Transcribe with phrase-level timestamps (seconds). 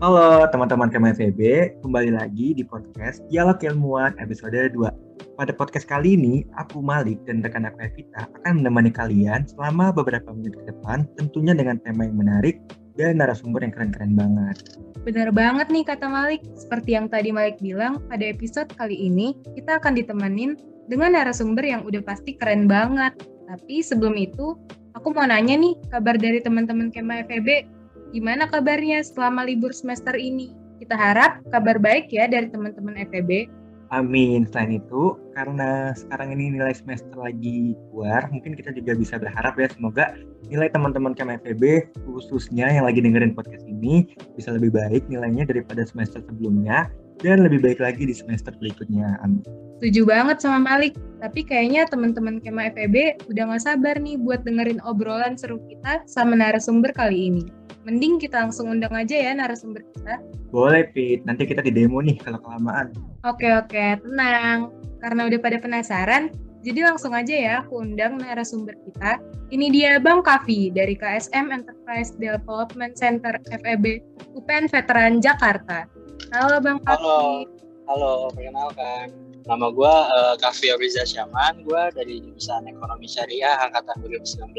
[0.00, 1.40] Halo teman-teman KMFB,
[1.84, 5.36] kembali lagi di podcast Dialog Ilmuwan episode 2.
[5.36, 10.32] Pada podcast kali ini, aku Malik dan rekan aku Evita akan menemani kalian selama beberapa
[10.32, 12.64] menit ke depan, tentunya dengan tema yang menarik
[12.96, 14.80] dan narasumber yang keren-keren banget.
[15.04, 16.48] Benar banget nih kata Malik.
[16.56, 20.56] Seperti yang tadi Malik bilang, pada episode kali ini kita akan ditemenin
[20.90, 23.14] dengan narasumber yang udah pasti keren banget.
[23.46, 24.58] Tapi sebelum itu,
[24.98, 27.78] aku mau nanya nih, kabar dari teman-teman Kema FEB
[28.10, 30.50] Gimana kabarnya selama libur semester ini?
[30.82, 33.46] Kita harap kabar baik ya dari teman-teman FEB.
[33.94, 34.46] Amin.
[34.50, 39.70] Selain itu, karena sekarang ini nilai semester lagi keluar, mungkin kita juga bisa berharap ya
[39.70, 40.14] semoga
[40.46, 46.22] nilai teman-teman KMFB khususnya yang lagi dengerin podcast ini bisa lebih baik nilainya daripada semester
[46.26, 49.20] sebelumnya dan lebih baik lagi di semester berikutnya.
[49.24, 49.44] Amin.
[49.80, 50.96] Setuju banget sama Malik.
[51.20, 56.36] Tapi kayaknya teman-teman Kema FEB udah gak sabar nih buat dengerin obrolan seru kita sama
[56.36, 57.44] narasumber kali ini
[57.88, 60.20] mending kita langsung undang aja ya narasumber kita.
[60.52, 61.24] Boleh, Pit.
[61.24, 62.92] Nanti kita di demo nih kalau kelamaan.
[63.24, 64.04] Oke, oke.
[64.04, 64.74] Tenang.
[65.00, 66.28] Karena udah pada penasaran,
[66.60, 69.16] jadi langsung aja ya aku undang narasumber kita.
[69.48, 74.04] Ini dia Bang Kavi dari KSM Enterprise Development Center FEB
[74.36, 75.88] UPN Veteran Jakarta.
[76.28, 77.00] Halo Bang Kavi.
[77.00, 77.48] Halo,
[77.88, 79.08] halo, perkenalkan.
[79.48, 84.52] Nama gue uh, Kavi Abriza Syaman, gue dari jurusan Ekonomi Syariah Angkatan 2019.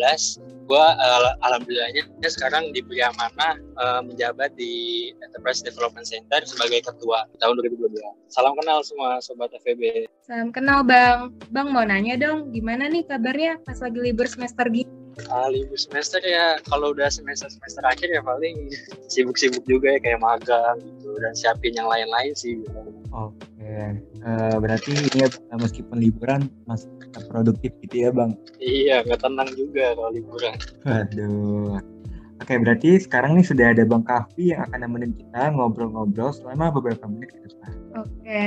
[0.66, 7.62] Gue uh, alhamdulillahnya sekarang diberi amanah uh, menjabat di Enterprise Development Center sebagai ketua tahun
[7.62, 7.94] 2022.
[8.34, 10.10] Salam kenal semua Sobat FEB.
[10.26, 11.38] Salam kenal Bang.
[11.54, 15.01] Bang mau nanya dong, gimana nih kabarnya pas lagi libur semester gini?
[15.30, 18.72] Uh, libur semester ya kalau udah semester semester akhir ya paling
[19.12, 22.58] sibuk-sibuk juga ya kayak magang gitu dan siapin yang lain-lain sih.
[22.64, 22.80] Gitu.
[23.12, 24.00] Oke, okay.
[24.24, 25.28] uh, berarti ini ya,
[25.60, 28.32] meskipun liburan masih tetap produktif gitu ya bang?
[28.64, 30.56] Iya, nggak tenang juga kalau liburan.
[30.88, 31.84] Waduh.
[32.42, 37.06] Oke, berarti sekarang nih sudah ada Bang Kavi yang akan nemenin kita ngobrol-ngobrol selama beberapa
[37.06, 37.72] menit ke depan.
[38.02, 38.46] Oke,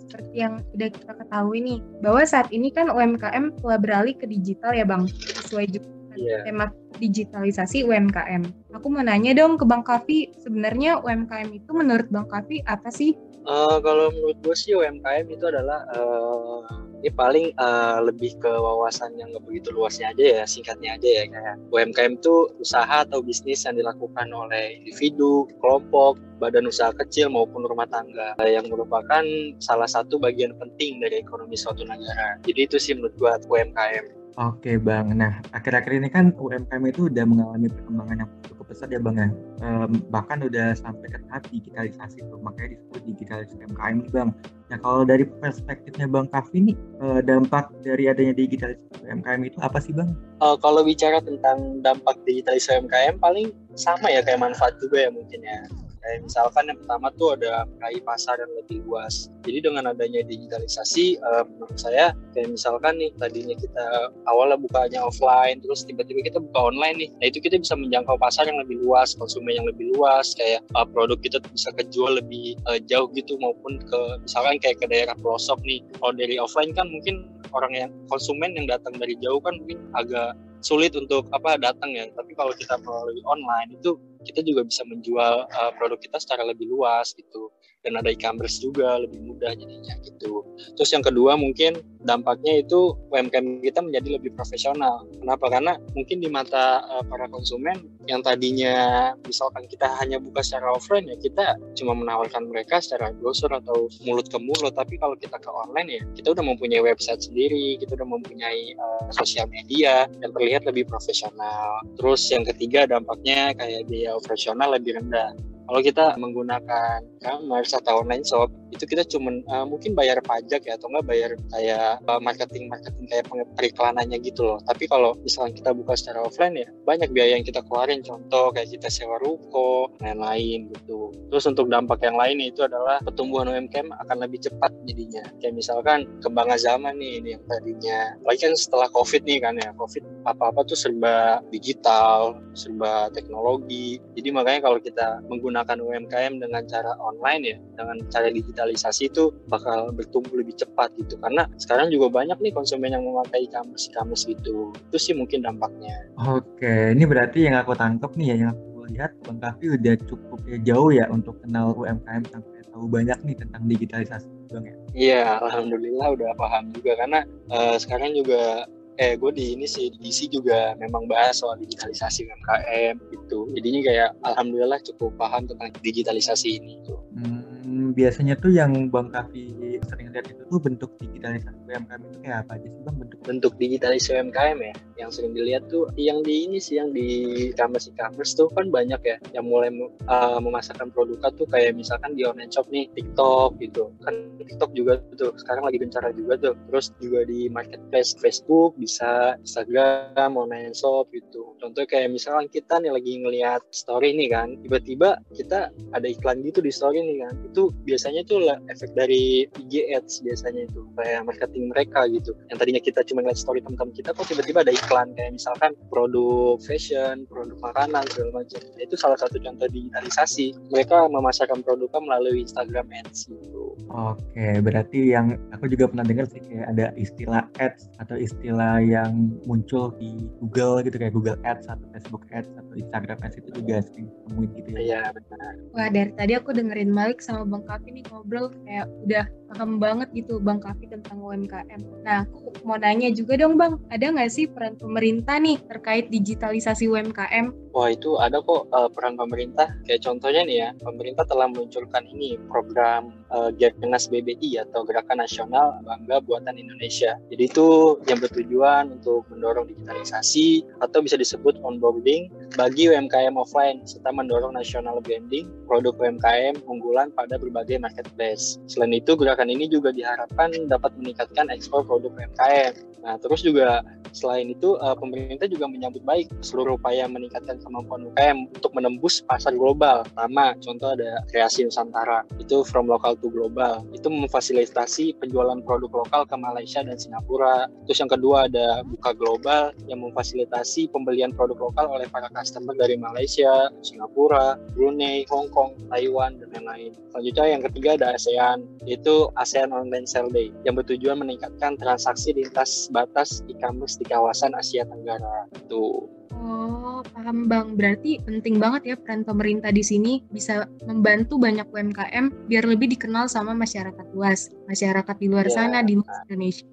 [0.00, 4.72] seperti yang sudah kita ketahui nih, bahwa saat ini kan UMKM telah beralih ke digital
[4.72, 5.84] ya Bang, sesuai juga
[6.16, 6.42] yeah.
[6.46, 8.42] tema digitalisasi UMKM.
[8.74, 13.14] Aku mau nanya dong ke Bang Kavi, sebenarnya UMKM itu menurut Bang Kavi apa sih?
[13.44, 16.64] Uh, kalau menurut gue sih UMKM itu adalah uh,
[17.04, 21.24] ini paling uh, lebih ke wawasan yang nggak begitu luasnya aja ya, singkatnya aja ya
[21.28, 27.68] kayak UMKM itu usaha atau bisnis yang dilakukan oleh individu, kelompok, badan usaha kecil maupun
[27.68, 29.24] rumah tangga yang merupakan
[29.60, 32.40] salah satu bagian penting dari ekonomi suatu negara.
[32.48, 34.23] Jadi itu sih menurut gue UMKM.
[34.34, 38.98] Oke Bang, nah akhir-akhir ini kan UMKM itu udah mengalami perkembangan yang cukup pesat ya
[38.98, 39.30] Bang ya.
[39.62, 44.34] Um, bahkan udah sampai ke tahap digitalisasi tuh, makanya disebut digitalisasi UMKM nih Bang.
[44.74, 49.78] Nah kalau dari perspektifnya Bang Kavi nih, uh, dampak dari adanya digitalisasi UMKM itu apa
[49.78, 50.18] sih Bang?
[50.42, 55.46] Uh, kalau bicara tentang dampak digitalisasi UMKM paling sama ya kayak manfaat juga ya mungkin
[55.46, 55.62] ya
[56.04, 59.32] Kayak misalkan yang pertama tuh ada meraih pasar yang lebih luas.
[59.48, 63.86] Jadi dengan adanya digitalisasi, uh, menurut saya kayak misalkan nih tadinya kita
[64.28, 67.10] awalnya bukanya offline, terus tiba-tiba kita buka online nih.
[67.24, 70.84] Nah itu kita bisa menjangkau pasar yang lebih luas, konsumen yang lebih luas, kayak uh,
[70.84, 75.56] produk kita bisa kejual lebih uh, jauh gitu maupun ke misalkan kayak ke daerah pelosok
[75.64, 75.80] nih.
[75.96, 80.36] Kalau dari offline kan mungkin orang yang konsumen yang datang dari jauh kan mungkin agak
[80.64, 82.08] sulit untuk apa datang ya.
[82.12, 86.66] Tapi kalau kita melalui online itu kita juga bisa menjual uh, produk kita secara lebih
[86.66, 87.53] luas gitu
[87.84, 90.40] dan ada e-commerce juga lebih mudah jadinya gitu.
[90.74, 95.04] Terus yang kedua mungkin dampaknya itu UMKM kita menjadi lebih profesional.
[95.20, 95.52] Kenapa?
[95.52, 101.08] Karena mungkin di mata uh, para konsumen yang tadinya misalkan kita hanya buka secara offline
[101.08, 104.72] ya kita cuma menawarkan mereka secara browser atau mulut ke mulut.
[104.72, 109.12] Tapi kalau kita ke online ya kita udah mempunyai website sendiri, kita udah mempunyai uh,
[109.12, 111.84] sosial media dan terlihat lebih profesional.
[112.00, 118.24] Terus yang ketiga dampaknya kayak biaya operasional lebih rendah kalau kita menggunakan e-commerce atau online
[118.24, 122.66] shop itu kita cuma uh, mungkin bayar pajak ya atau enggak bayar kayak uh, marketing
[122.66, 123.24] marketing kayak
[123.54, 124.58] periklanannya gitu loh.
[124.66, 128.02] Tapi kalau misalnya kita buka secara offline ya banyak biaya yang kita keluarin.
[128.02, 131.14] Contoh kayak kita sewa ruko lain-lain gitu.
[131.30, 135.22] Terus untuk dampak yang lain itu adalah pertumbuhan UMKM akan lebih cepat jadinya.
[135.38, 138.00] Kayak misalkan kembangan zaman nih ini yang tadinya.
[138.26, 144.02] Lagi kan setelah covid nih kan ya covid apa-apa tuh serba digital serba teknologi.
[144.18, 149.30] Jadi makanya kalau kita menggunakan menggunakan UMKM dengan cara online ya, dengan cara digitalisasi itu
[149.46, 151.14] bakal bertumbuh lebih cepat gitu.
[151.22, 154.74] Karena sekarang juga banyak nih konsumen yang memakai e-commerce, e-commerce gitu.
[154.90, 156.10] Itu sih mungkin dampaknya.
[156.18, 160.40] Oke, ini berarti yang aku tangkap nih ya, yang aku lihat Bang Kavi udah cukup
[160.50, 164.76] ya jauh ya untuk kenal UMKM sampai tahu banyak nih tentang digitalisasi Bang ya.
[164.90, 167.22] Iya, alhamdulillah udah paham juga karena
[167.54, 168.66] uh, sekarang juga
[168.98, 173.50] eh gue di ini sih di DC juga memang bahas soal digitalisasi UMKM gitu.
[173.54, 176.82] Jadinya kayak alhamdulillah cukup paham tentang digitalisasi ini.
[176.82, 176.96] Gitu.
[177.18, 177.43] Hmm,
[177.92, 182.52] biasanya tuh yang Bang Kavi sering lihat itu tuh bentuk digitalisasi UMKM itu kayak apa
[182.56, 183.18] aja sih Bang bentuk?
[183.26, 187.06] Bentuk digitalisasi UMKM ya, yang sering dilihat tuh yang di ini sih yang di
[187.50, 189.68] e-commerce e-commerce tuh kan banyak ya yang mulai
[190.08, 193.90] uh, memasarkan produk tuh kayak misalkan di online shop nih TikTok gitu.
[194.06, 196.54] Kan TikTok juga tuh sekarang lagi gencar juga tuh.
[196.70, 201.58] Terus juga di marketplace Facebook bisa Instagram online shop gitu.
[201.58, 206.62] Contohnya kayak misalkan kita nih lagi ngelihat story nih kan tiba-tiba kita ada iklan gitu
[206.62, 207.34] di story nih kan.
[207.50, 212.34] Itu biasanya lah efek dari IG ads biasanya itu kayak marketing mereka gitu.
[212.50, 215.08] Yang tadinya kita cuma ngeliat story teman-teman kita kok tiba-tiba ada iklan.
[215.14, 218.60] Kayak misalkan produk fashion produk makanan segala macam.
[218.60, 220.46] Nah, itu salah satu contoh digitalisasi.
[220.74, 226.40] Mereka memasarkan produknya melalui Instagram ads gitu oke berarti yang aku juga pernah dengar sih
[226.40, 231.86] kayak ada istilah ads atau istilah yang muncul di Google gitu kayak Google Ads atau
[231.94, 234.78] Facebook Ads atau Instagram Ads itu juga sering temuin gitu ya.
[234.80, 235.52] Iya benar.
[235.72, 240.08] Wah dari tadi aku dengerin Malik sama Bang Kavi nih ngobrol kayak udah paham banget
[240.12, 241.80] gitu Bang Kavi tentang UMKM.
[242.02, 246.90] Nah aku mau nanya juga dong Bang, ada nggak sih peran pemerintah nih terkait digitalisasi
[246.90, 247.54] UMKM?
[247.74, 249.66] Wah itu ada kok uh, peran pemerintah.
[249.82, 253.50] Kayak contohnya nih ya, pemerintah telah meluncurkan ini program uh,
[253.82, 257.18] Gernas BBI atau Gerakan Nasional Bangga Buatan Indonesia.
[257.30, 264.14] Jadi itu yang bertujuan untuk mendorong digitalisasi atau bisa disebut onboarding bagi UMKM offline serta
[264.14, 268.62] mendorong national branding produk UMKM unggulan pada berbagai marketplace.
[268.70, 272.93] Selain itu, gerakan ini juga diharapkan dapat meningkatkan ekspor produk UMKM.
[273.04, 273.84] Nah, terus juga
[274.16, 279.52] selain itu uh, pemerintah juga menyambut baik seluruh upaya meningkatkan kemampuan UMKM untuk menembus pasar
[279.52, 280.06] global.
[280.08, 283.84] Pertama, contoh ada kreasi Nusantara, itu from local to global.
[283.92, 287.68] Itu memfasilitasi penjualan produk lokal ke Malaysia dan Singapura.
[287.84, 292.96] Terus yang kedua ada Buka Global yang memfasilitasi pembelian produk lokal oleh para customer dari
[292.96, 296.96] Malaysia, Singapura, Brunei, Hong Kong, Taiwan, dan lain-lain.
[297.10, 302.93] Selanjutnya yang ketiga ada ASEAN, yaitu ASEAN Online Sale Day yang bertujuan meningkatkan transaksi lintas
[302.94, 305.50] batas e-commerce di kawasan Asia Tenggara.
[305.58, 306.06] Itu.
[306.38, 307.74] Oh, paham Bang.
[307.74, 313.26] Berarti penting banget ya peran pemerintah di sini bisa membantu banyak UMKM biar lebih dikenal
[313.26, 315.54] sama masyarakat luas, masyarakat di luar yeah.
[315.58, 316.66] sana di Indonesia.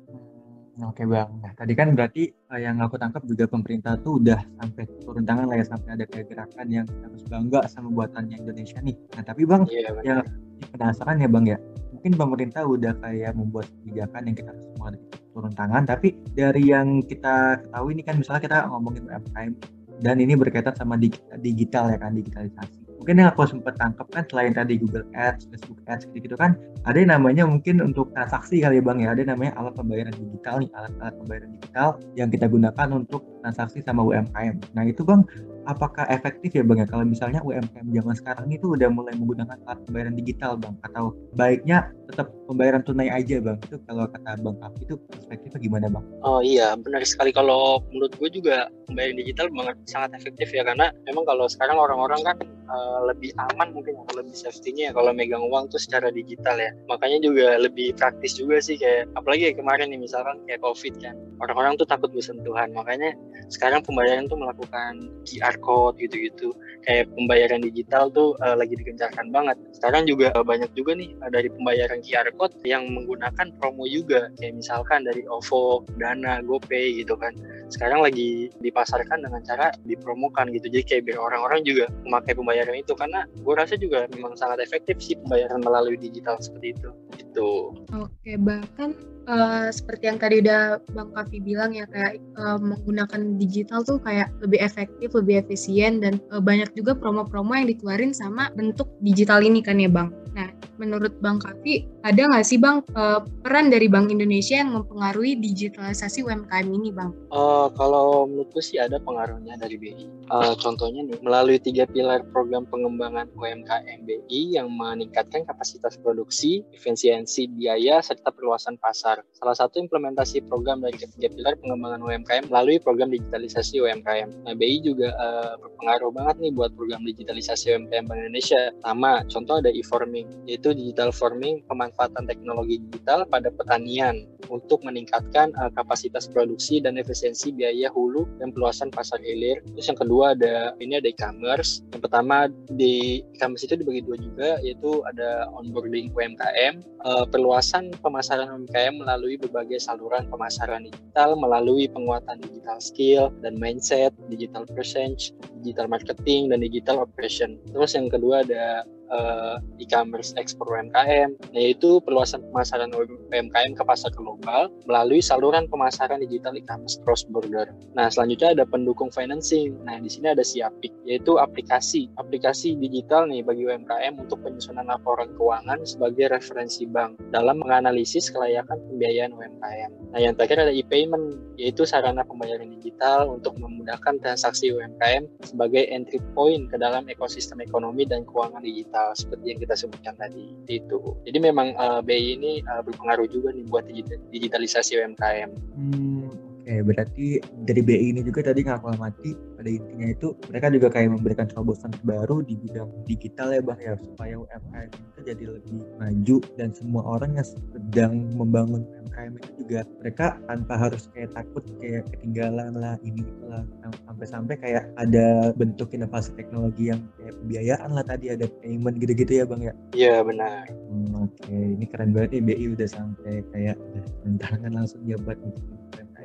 [0.71, 4.39] Hmm, oke bang, nah tadi kan berarti uh, yang aku tangkap juga pemerintah tuh udah
[4.39, 8.79] sampai turun tangan lah ya sampai ada kayak gerakan yang harus bangga sama buatannya Indonesia
[8.79, 8.95] nih.
[9.19, 10.23] Nah tapi bang, yeah, yang
[10.71, 11.57] penasaran ya bang ya,
[11.91, 14.97] mungkin pemerintah udah kayak membuat kebijakan yang kita harus semua
[15.31, 15.83] turun tangan.
[15.85, 19.53] Tapi dari yang kita ketahui ini kan misalnya kita ngomongin UMKM
[20.01, 20.97] dan ini berkaitan sama
[21.37, 22.81] digital ya kan digitalisasi.
[23.01, 26.53] Mungkin yang aku sempat tangkap kan selain tadi Google Ads, Facebook Ads gitu, gitu kan
[26.85, 29.07] ada yang namanya mungkin untuk transaksi kali ya bang ya.
[29.13, 33.81] Ada yang namanya alat pembayaran digital nih alat-alat pembayaran digital yang kita gunakan untuk transaksi
[33.81, 34.55] sama UMKM.
[34.77, 35.25] Nah itu bang
[35.69, 39.79] apakah efektif ya bang ya kalau misalnya UMKM zaman sekarang itu udah mulai menggunakan alat
[39.85, 44.79] pembayaran digital bang atau baiknya tetap pembayaran tunai aja bang itu kalau kata bang Kapi
[44.85, 46.05] itu perspektifnya gimana bang?
[46.25, 50.89] Oh iya benar sekali kalau menurut gue juga pembayaran digital banget sangat efektif ya karena
[51.05, 52.37] memang kalau sekarang orang-orang kan
[52.71, 56.71] uh, lebih aman mungkin atau lebih safety-nya ya kalau megang uang tuh secara digital ya.
[56.87, 61.15] Makanya juga lebih praktis juga sih kayak apalagi ya kemarin nih misalkan kayak Covid kan.
[61.43, 62.71] Orang-orang tuh takut bersentuhan.
[62.75, 63.15] Makanya
[63.49, 66.55] sekarang pembayaran tuh melakukan QR code gitu-gitu.
[66.87, 69.57] Kayak pembayaran digital tuh uh, lagi digencarkan banget.
[69.75, 74.31] Sekarang juga uh, banyak juga nih uh, dari pembayaran QR code yang menggunakan promo juga.
[74.39, 77.35] Kayak misalkan dari OVO, Dana, GoPay gitu kan.
[77.71, 80.67] Sekarang lagi dipasarkan dengan cara dipromokan gitu.
[80.71, 84.97] Jadi kayak biar orang-orang juga memakai pembayaran itu karena gue rasa juga memang sangat efektif
[84.99, 87.51] sih pembayaran melalui digital seperti itu gitu
[87.93, 88.95] oke bahkan
[89.27, 94.31] uh, seperti yang tadi udah bang Kavi bilang ya kayak uh, menggunakan digital tuh kayak
[94.41, 99.61] lebih efektif lebih efisien dan uh, banyak juga promo-promo yang dikeluarin sama bentuk digital ini
[99.61, 100.09] kan ya bang?
[100.33, 100.49] Nah
[100.81, 106.25] menurut bang Kavi ada nggak sih bang uh, peran dari Bank Indonesia yang mempengaruhi digitalisasi
[106.25, 107.13] UMKM ini bang?
[107.29, 110.09] Uh, kalau menurutku sih ada pengaruhnya dari BI.
[110.33, 117.45] Uh, contohnya nih melalui tiga pilar program pengembangan UMKM BI yang meningkatkan kapasitas produksi, efisiensi
[117.53, 119.21] biaya serta perluasan pasar.
[119.37, 124.49] Salah satu implementasi program dari ketiga pilar pengembangan UMKM melalui program digitalisasi UMKM.
[124.49, 128.73] Nah BI juga uh, berpengaruh banget nih buat program digitalisasi UMKM Bank Indonesia.
[128.81, 135.71] Sama contoh ada e-forming, yaitu digital farming, pemanfaatan teknologi digital pada pertanian untuk meningkatkan uh,
[135.77, 139.63] kapasitas produksi dan efisiensi biaya hulu dan peluasan pasar hilir.
[139.75, 141.85] Terus yang kedua ada ini ada e-commerce.
[141.95, 148.49] Yang pertama di e-commerce itu dibagi dua juga yaitu ada onboarding UMKM, uh, perluasan pemasaran
[148.49, 155.87] UMKM melalui berbagai saluran pemasaran digital melalui penguatan digital skill dan mindset, digital presence, digital
[155.87, 157.55] marketing dan digital operation.
[157.71, 164.71] Terus yang kedua ada uh, e-commerce ekspor UMKM, yaitu perluasan pemasaran UMKM ke pasar global
[164.87, 167.69] melalui saluran pemasaran digital e-commerce cross border.
[167.93, 169.75] Nah, selanjutnya ada pendukung financing.
[169.83, 175.29] Nah, di sini ada Siapik, yaitu aplikasi aplikasi digital nih bagi UMKM untuk penyusunan laporan
[175.35, 179.91] keuangan sebagai referensi bank dalam menganalisis kelayakan pembiayaan UMKM.
[180.15, 186.19] Nah, yang terakhir ada e-payment, yaitu sarana pembayaran digital untuk memudahkan transaksi UMKM sebagai entry
[186.33, 190.99] point ke dalam ekosistem ekonomi dan keuangan digital uh, seperti yang kita sebutkan tadi itu.
[191.25, 193.89] Jadi memang uh, BI ini uh, berpengaruh juga nih buat
[194.29, 195.49] digitalisasi UMKM.
[195.73, 200.87] Hmm, Oke, berarti dari BI ini juga tadi nggak mati pada intinya itu mereka juga
[200.93, 205.73] kayak memberikan terobosan baru di bidang digital ya bang ya supaya UMKM itu jadi lebih
[205.97, 211.65] maju dan semua orang yang sedang membangun UMKM itu juga mereka tanpa harus kayak takut
[211.81, 213.65] kayak ketinggalan lah ini itulah
[214.05, 219.45] sampai-sampai kayak ada bentuk inovasi teknologi yang kayak pembiayaan lah tadi ada payment gitu-gitu ya
[219.49, 221.73] bang ya iya benar hmm, oke okay.
[221.73, 223.77] ini keren banget nih BI udah sampai kayak
[224.21, 225.41] tantangan langsung ya buat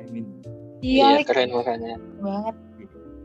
[0.07, 0.31] UMKM ini
[0.81, 1.95] iya, iya keren makanya.
[2.21, 2.55] Banget.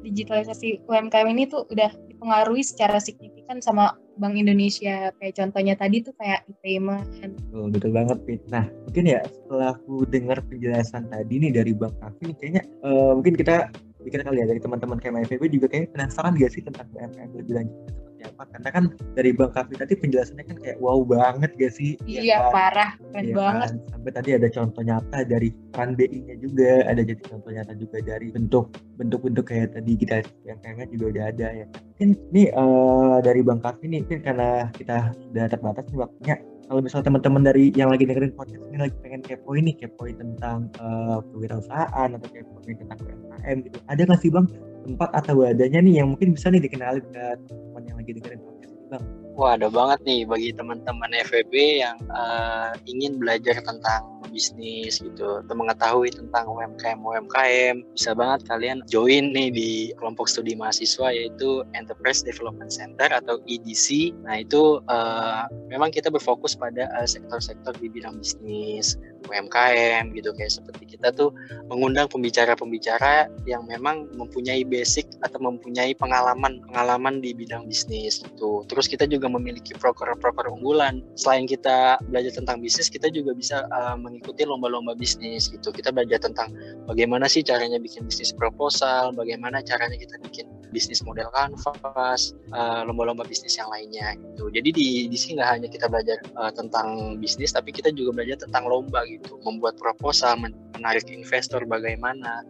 [0.03, 5.15] Digitalisasi UMKM ini tuh udah dipengaruhi secara signifikan sama Bank Indonesia.
[5.23, 7.07] Kayak contohnya tadi tuh kayak e-payment.
[7.23, 8.43] Betul, betul banget Pit.
[8.51, 13.39] Nah mungkin ya setelah aku dengar penjelasan tadi nih dari Bang Kavi kayaknya uh, mungkin
[13.39, 13.71] kita
[14.03, 17.55] pikir kali ya dari teman-teman kayak FEB juga kayak penasaran gak sih tentang UMKM lebih
[17.63, 18.43] lanjut seperti apa.
[18.55, 18.85] Karena kan
[19.19, 21.99] dari Bang Kavi tadi penjelasannya kan kayak wow banget gak sih?
[22.07, 22.53] Iya ya kan?
[22.55, 23.69] parah keren ya banget.
[23.69, 23.79] kan?
[23.91, 28.27] sampai tadi ada contoh nyata dari peran BI-nya juga ada jadi contoh nyata juga dari
[28.31, 28.65] bentuk
[28.99, 31.67] bentuk-bentuk kayak tadi kita yang kayaknya juga udah ada ya.
[31.67, 34.97] Mungkin nih uh, dari Bang Kavi nih mungkin karena kita
[35.35, 36.37] udah terbatas nih waktunya
[36.71, 40.73] kalau misalnya teman-teman dari yang lagi dengerin podcast ini lagi pengen kepoin nih kepoin tentang
[40.81, 44.47] uh, kewirausahaan atau kepoin tentang UMKM gitu ada nggak sih bang
[44.83, 48.73] tempat atau wadahnya nih yang mungkin bisa nih dikenalin ke teman yang lagi dengerin podcast
[48.75, 54.99] ini bang Wah ada banget nih bagi teman-teman FEB yang uh, ingin belajar tentang bisnis
[54.99, 59.71] gitu atau mengetahui tentang UMKM UMKM bisa banget kalian join nih di
[60.01, 64.17] kelompok studi mahasiswa yaitu Enterprise Development Center atau EDC.
[64.25, 68.97] Nah itu uh, memang kita berfokus pada sektor sektor-sektor di bidang bisnis
[69.29, 71.31] UMKM gitu kayak seperti kita tuh
[71.71, 78.67] mengundang pembicara-pembicara yang memang mempunyai basic atau mempunyai pengalaman pengalaman di bidang bisnis gitu.
[78.67, 80.99] Terus kita juga juga memiliki proker-proker unggulan.
[81.15, 85.71] Selain kita belajar tentang bisnis, kita juga bisa uh, mengikuti lomba-lomba bisnis gitu.
[85.71, 86.51] Kita belajar tentang
[86.91, 93.23] bagaimana sih caranya bikin bisnis proposal, bagaimana caranya kita bikin bisnis model kanvas, uh, lomba-lomba
[93.29, 94.49] bisnis yang lainnya gitu.
[94.49, 98.49] Jadi di di sini nggak hanya kita belajar uh, tentang bisnis, tapi kita juga belajar
[98.49, 100.41] tentang lomba gitu, membuat proposal,
[100.75, 102.43] menarik investor bagaimana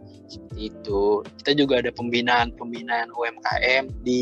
[0.57, 1.21] itu.
[1.43, 4.21] Kita juga ada pembinaan-pembinaan UMKM di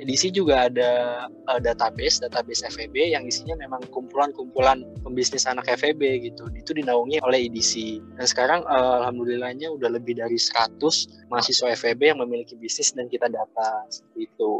[0.00, 6.48] edisi juga ada uh, database database FEB yang isinya memang kumpulan-kumpulan pembisnis anak FEB gitu
[6.54, 10.80] itu dinaungi oleh EDC dan sekarang uh, alhamdulillahnya udah lebih dari 100
[11.28, 14.52] mahasiswa FEB yang memiliki bisnis dan kita data seperti itu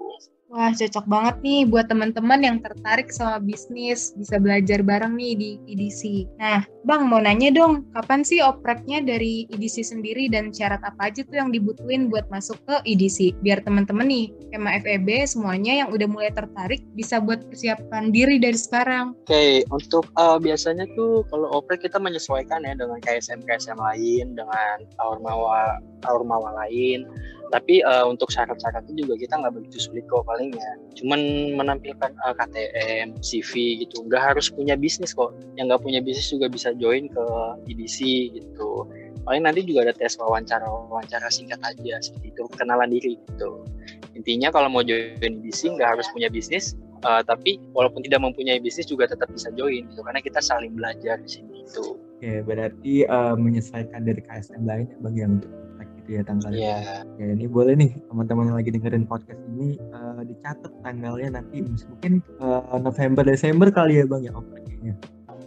[0.51, 5.51] Wah, cocok banget nih buat teman-teman yang tertarik sama bisnis, bisa belajar bareng nih di
[5.71, 6.27] EDC.
[6.43, 11.23] Nah, Bang, mau nanya dong, kapan sih opreknya dari EDC sendiri dan syarat apa aja
[11.23, 13.39] tuh yang dibutuhin buat masuk ke EDC?
[13.47, 18.59] Biar teman-teman nih, kema FEB semuanya yang udah mulai tertarik bisa buat persiapan diri dari
[18.59, 19.15] sekarang.
[19.23, 24.83] Oke, okay, untuk uh, biasanya tuh kalau oprek kita menyesuaikan ya dengan KSM-KSM lain, dengan
[24.99, 25.79] Aurmawa,
[26.11, 27.07] Aurmawa lain
[27.51, 30.73] tapi uh, untuk syarat-syaratnya juga kita nggak begitu sulit kok paling ya.
[30.95, 31.21] Cuman
[31.59, 34.07] menampilkan uh, eh, KTM CV gitu.
[34.07, 35.35] Nggak harus punya bisnis kok.
[35.59, 37.25] Yang nggak punya bisnis juga bisa join ke
[37.67, 37.99] EDC
[38.39, 38.87] gitu.
[39.27, 42.43] Paling nanti juga ada tes wawancara wawancara singkat aja seperti itu.
[42.55, 43.67] Kenalan diri gitu.
[44.15, 48.87] Intinya kalau mau join EDC nggak harus punya bisnis uh, tapi walaupun tidak mempunyai bisnis
[48.87, 50.07] juga tetap bisa join gitu.
[50.07, 55.17] Karena kita saling belajar di sini itu Oke, berarti uh, menyesuaikan dari KSM lain bang
[55.17, 55.70] yang untuk
[56.07, 56.61] ya tanggalnya.
[56.61, 57.03] Yeah.
[57.19, 62.25] Ya ini boleh nih teman-teman yang lagi dengerin podcast ini uh, dicatat tanggalnya nanti mungkin
[62.41, 64.95] uh, November Desember kali ya bang ya openingnya.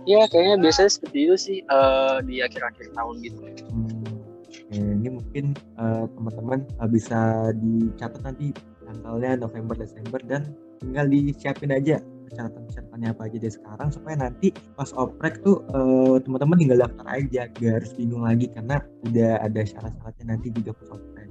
[0.03, 3.39] Iya kayaknya biasanya seperti itu sih uh, di akhir-akhir tahun gitu.
[3.71, 4.03] Hmm,
[4.51, 5.45] oke, ini mungkin
[5.79, 8.51] uh, teman-teman uh, bisa dicatat nanti
[8.83, 10.51] tanggalnya November Desember dan
[10.83, 16.57] tinggal disiapin aja persyaratan-persyaratannya apa aja dari sekarang supaya nanti pas oprek tuh uh, teman-teman
[16.59, 21.27] tinggal daftar aja gak harus bingung lagi karena udah ada syarat-syaratnya nanti juga pas oprek.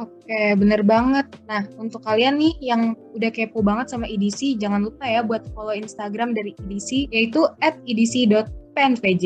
[0.00, 1.28] Oke, bener banget.
[1.44, 5.76] Nah, untuk kalian nih yang udah kepo banget sama EDC, jangan lupa ya buat follow
[5.76, 9.24] Instagram dari EDC, yaitu at edc.pnvj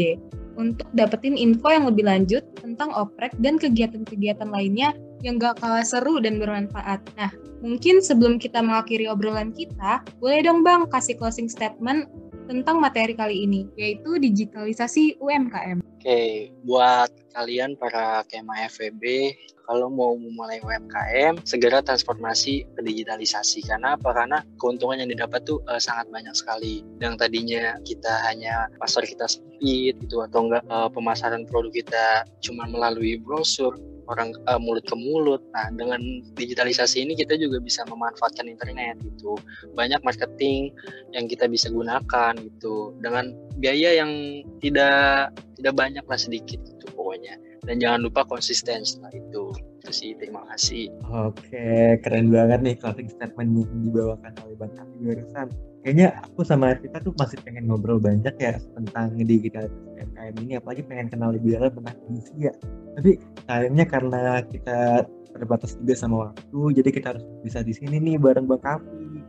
[0.54, 4.94] untuk dapetin info yang lebih lanjut tentang oprek dan kegiatan-kegiatan lainnya
[5.24, 7.00] yang gak kalah seru dan bermanfaat.
[7.16, 7.32] Nah,
[7.64, 12.08] mungkin sebelum kita mengakhiri obrolan kita, boleh dong Bang kasih closing statement
[12.44, 15.80] tentang materi kali ini, yaitu digitalisasi UMKM.
[15.80, 19.32] Oke, buat kalian para KMA FEB,
[19.64, 23.64] kalau mau memulai UMKM, segera transformasi ke digitalisasi.
[23.64, 24.12] Karena apa?
[24.12, 26.84] Karena keuntungan yang didapat tuh uh, sangat banyak sekali.
[27.00, 32.68] Yang tadinya kita hanya pasar kita sempit gitu atau enggak uh, pemasaran produk kita cuma
[32.68, 33.72] melalui brosur,
[34.08, 35.42] orang uh, mulut ke mulut.
[35.52, 36.00] Nah, dengan
[36.36, 39.36] digitalisasi ini kita juga bisa memanfaatkan internet gitu.
[39.74, 40.72] Banyak marketing
[41.12, 47.36] yang kita bisa gunakan gitu dengan biaya yang tidak tidak banyak lah sedikit gitu pokoknya.
[47.64, 49.56] Dan jangan lupa konsisten setelah itu.
[49.80, 50.92] Itu sih, terima kasih.
[51.08, 55.48] Oke, keren banget nih closing statement yang dibawakan oleh Bang Abi barusan.
[55.84, 60.80] Kayaknya aku sama kita tuh masih pengen ngobrol banyak ya tentang digitalisasi UMKM ini, apalagi
[60.88, 61.96] pengen kenal lebih dalam tentang
[62.40, 62.52] ya.
[62.96, 65.04] Tapi sayangnya karena kita
[65.36, 69.20] terbatas juga sama waktu jadi kita harus bisa di sini nih bareng Bang Kavi.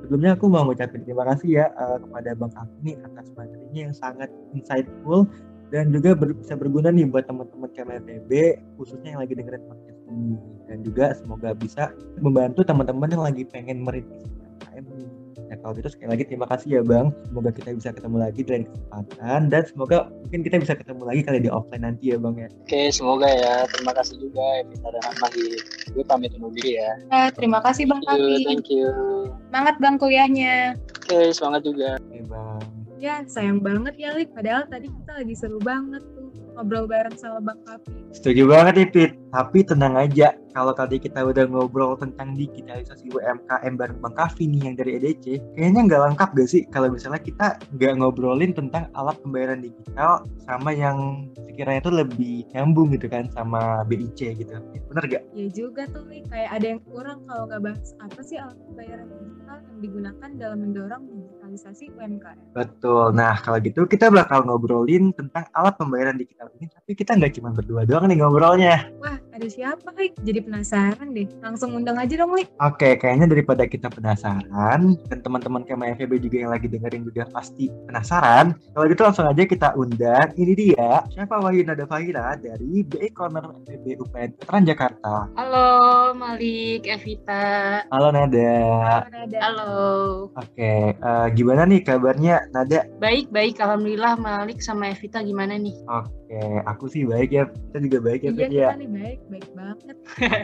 [0.00, 3.94] Sebelumnya aku mau ngucapin terima kasih ya uh, kepada Bang Kavi nih atas materinya yang
[3.94, 5.28] sangat insightful
[5.68, 8.32] dan juga ber, bisa berguna nih buat teman-teman KMFB
[8.80, 10.40] khususnya yang lagi dengerin podcast ini.
[10.72, 14.84] Dan juga semoga bisa membantu teman-teman yang lagi pengen merintis UMKM
[15.48, 17.12] Nah kalau gitu sekali lagi terima kasih ya Bang.
[17.24, 21.20] Semoga kita bisa ketemu lagi di lain kesempatan dan semoga mungkin kita bisa ketemu lagi
[21.24, 22.48] kali di offline nanti ya Bang ya.
[22.64, 23.64] Oke semoga ya.
[23.72, 25.30] Terima kasih juga Evita dan Ahmad.
[25.92, 26.90] Gue pamit undur diri ya.
[27.08, 28.44] Eh, terima kasih Bang Kavi.
[28.44, 28.88] Thank you.
[29.48, 30.76] Semangat Bang kuliahnya.
[31.08, 31.96] Oke semangat juga.
[31.96, 32.60] Oke Bang.
[32.98, 34.34] Ya sayang banget ya Lik.
[34.36, 36.28] Padahal tadi kita lagi seru banget tuh
[36.58, 38.10] ngobrol bareng sama Bang Kapi.
[38.12, 39.12] Setuju banget nih Pit.
[39.28, 44.60] Tapi tenang aja, kalau tadi kita udah ngobrol tentang digitalisasi UMKM bareng Bang Kavi nih
[44.66, 49.14] yang dari EDC, kayaknya nggak lengkap gak sih kalau misalnya kita nggak ngobrolin tentang alat
[49.20, 54.56] pembayaran digital sama yang sekiranya itu lebih nyambung gitu kan sama BIC gitu.
[54.88, 55.22] Bener gak?
[55.36, 59.06] Ya juga tuh nih, kayak ada yang kurang kalau nggak bahas apa sih alat pembayaran
[59.12, 62.38] digital yang digunakan dalam mendorong digitalisasi UMKM.
[62.56, 63.12] Betul.
[63.12, 67.52] Nah kalau gitu kita bakal ngobrolin tentang alat pembayaran digital ini tapi kita nggak cuma
[67.52, 70.18] berdua doang nih ngobrolnya wah ada siapa Lik?
[70.26, 71.30] jadi penasaran deh.
[71.38, 72.50] Langsung undang aja dong Lik.
[72.58, 77.70] Oke kayaknya daripada kita penasaran dan teman-teman KMA FEB juga yang lagi dengerin juga pasti
[77.86, 80.34] penasaran kalau gitu langsung aja kita undang.
[80.34, 85.70] Ini dia siapa Wahyu Nada Fahira dari BI Corner FEB UPN Veteran Jakarta halo
[86.18, 87.86] Malik Evita.
[87.94, 88.50] Halo Nada.
[89.06, 89.38] Halo Nada.
[89.38, 89.72] Halo.
[90.34, 92.90] Oke uh, gimana nih kabarnya Nada?
[92.98, 93.62] Baik baik.
[93.62, 95.78] Alhamdulillah Malik sama Evita gimana nih?
[95.86, 97.46] Oke aku sih baik ya.
[97.46, 98.68] Kita juga baik ya iya kita ya.
[98.74, 99.96] nih baik baik banget.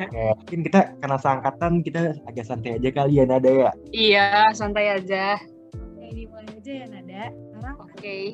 [0.09, 3.71] Oke mungkin kita karena seangkatan kita agak santai aja kali ya Nada ya?
[3.91, 5.41] Iya santai aja.
[5.75, 7.23] Oke dimulai aja ya Nada.
[7.33, 7.93] Sekarang oke.
[7.97, 8.25] okay.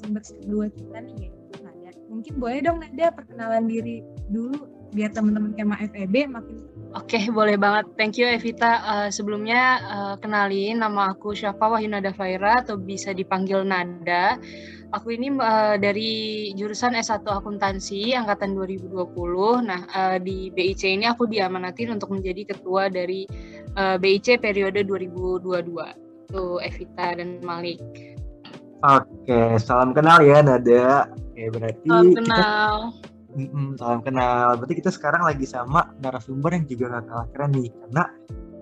[0.00, 1.90] sumber kedua kita nih ya Nada.
[2.08, 6.56] Mungkin boleh dong Nada perkenalan diri dulu biar teman-teman kema FEB makin
[6.90, 7.86] Oke, okay, boleh banget.
[7.94, 8.82] Thank you Evita.
[8.82, 14.34] Uh, sebelumnya uh, kenalin nama aku Syafa Wahyunada Faira atau bisa dipanggil Nada.
[14.90, 19.06] Aku ini uh, dari jurusan S1 Akuntansi angkatan 2020.
[19.70, 23.22] Nah, uh, di BIC ini aku diamanatin untuk menjadi ketua dari
[23.78, 25.46] uh, BIC periode 2022.
[26.26, 27.78] Tuh Evita dan Malik.
[28.82, 31.06] Oke, salam kenal ya Nada.
[31.06, 32.74] Oke, berarti salam kenal.
[32.98, 34.58] Kita Mm-mm, salam kenal.
[34.58, 38.04] Berarti kita sekarang lagi sama narasumber yang juga gak kalah keren nih, karena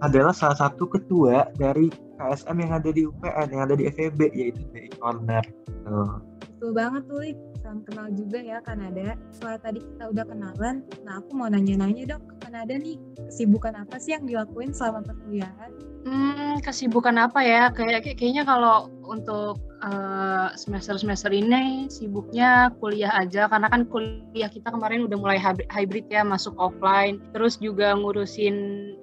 [0.04, 1.88] adalah salah satu ketua dari
[2.20, 5.42] KSM yang ada di UPN, yang ada di FEB, yaitu BI Corner.
[5.88, 6.27] Tuh.
[6.58, 7.38] Betul banget tuh, Lik.
[7.62, 9.14] Salam kenal juga ya Kanada.
[9.30, 12.98] Setelah tadi kita udah kenalan, nah aku mau nanya-nanya dong ke Kanada nih,
[13.30, 15.70] kesibukan apa sih yang dilakuin selama perkuliahan?
[16.02, 17.70] Hmm, kesibukan apa ya?
[17.70, 25.06] Kayak kayaknya kalau untuk uh, semester-semester ini sibuknya kuliah aja karena kan kuliah kita kemarin
[25.06, 25.38] udah mulai
[25.70, 28.56] hybrid ya masuk offline terus juga ngurusin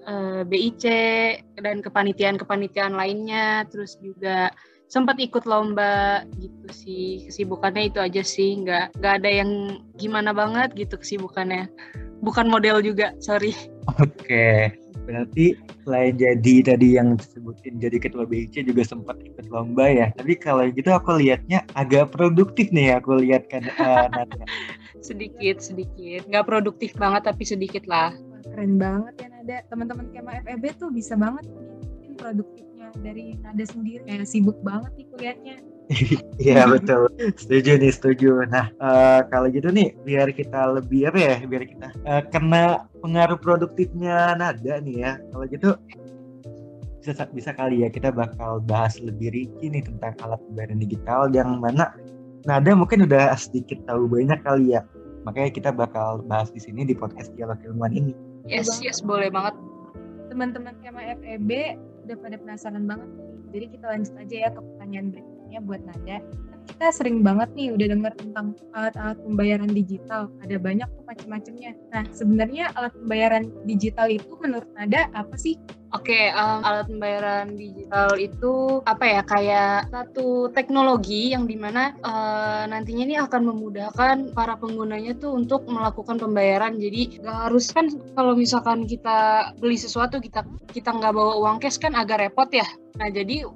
[0.04, 0.84] uh, eh, BIC
[1.64, 4.52] dan kepanitiaan-kepanitiaan lainnya terus juga
[4.88, 10.72] sempat ikut lomba gitu sih kesibukannya itu aja sih nggak nggak ada yang gimana banget
[10.78, 11.68] gitu kesibukannya
[12.22, 13.52] bukan model juga sorry
[13.98, 14.72] oke
[15.06, 15.54] Berarti
[15.86, 20.08] selain jadi tadi yang disebutin jadi ketua BIC juga sempat ikut lomba ya.
[20.18, 24.10] Tapi kalau gitu aku lihatnya agak produktif nih aku lihat kan uh,
[25.06, 28.18] sedikit sedikit, nggak produktif banget tapi sedikit lah.
[28.50, 29.58] Keren banget ya Nada.
[29.70, 31.46] Teman-teman Kema FEB tuh bisa banget
[32.18, 35.58] produktifnya dari Nada sendiri kayak sibuk banget nih kuliahnya.
[36.42, 38.42] Iya betul, setuju nih setuju.
[38.50, 43.38] Nah uh, kalau gitu nih biar kita lebih apa ya, biar kita uh, kena pengaruh
[43.38, 45.12] produktifnya nada nih ya.
[45.30, 45.78] Kalau gitu
[47.06, 51.62] bisa bisa kali ya kita bakal bahas lebih rinci nih tentang alat pembayaran digital yang
[51.62, 51.94] mana
[52.50, 54.82] nada mungkin udah sedikit tahu banyak kali ya.
[55.26, 58.14] Makanya kita bakal bahas di sini di podcast dialog ilmuwan ini.
[58.50, 59.54] Yes yes boleh banget.
[60.34, 63.10] Teman-teman Kema FEB udah pada penasaran banget.
[63.50, 66.18] Jadi kita lanjut aja ya ke pertanyaan berikutnya buat Nada
[66.66, 70.28] kita sering banget nih udah dengar tentang alat-alat pembayaran digital.
[70.42, 71.72] Ada banyak tuh macam-macamnya.
[71.94, 75.56] Nah, sebenarnya alat pembayaran digital itu menurut Nada apa sih?
[75.96, 79.22] Oke, um, alat pembayaran digital itu apa ya?
[79.24, 85.64] Kayak satu teknologi yang di mana uh, nantinya ini akan memudahkan para penggunanya tuh untuk
[85.72, 86.76] melakukan pembayaran.
[86.76, 90.44] Jadi nggak harus kan kalau misalkan kita beli sesuatu kita
[90.76, 92.68] kita nggak bawa uang cash kan agak repot ya.
[93.00, 93.48] Nah, jadi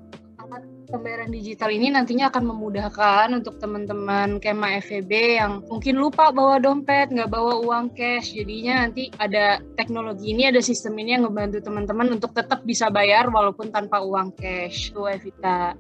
[0.90, 7.14] pembayaran digital ini nantinya akan memudahkan untuk teman-teman Kema FEB yang mungkin lupa bawa dompet,
[7.14, 8.34] nggak bawa uang cash.
[8.34, 13.30] Jadinya nanti ada teknologi ini, ada sistem ini yang ngebantu teman-teman untuk tetap bisa bayar
[13.30, 14.90] walaupun tanpa uang cash.
[14.92, 15.78] Tuh Evita.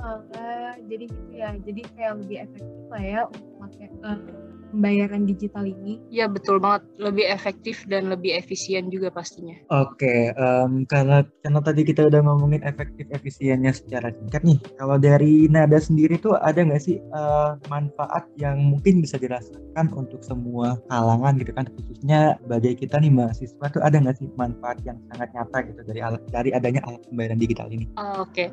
[0.00, 0.20] Oh,
[0.88, 1.56] jadi gitu ya.
[1.60, 6.00] Jadi kayak lebih efektif lah ya untuk pakai uh, pembayaran digital ini?
[6.08, 9.58] Ya betul banget, lebih efektif dan lebih efisien juga pastinya.
[9.74, 14.58] Oke, okay, um, karena karena tadi kita udah ngomongin efektif efisiennya secara singkat nih.
[14.78, 20.22] Kalau dari Nada sendiri tuh ada nggak sih uh, manfaat yang mungkin bisa dirasakan untuk
[20.22, 24.96] semua kalangan gitu kan, khususnya bagi kita nih mahasiswa tuh ada nggak sih manfaat yang
[25.10, 27.90] sangat nyata gitu dari alat dari adanya alat pembayaran digital ini?
[27.98, 28.48] Uh, Oke, okay.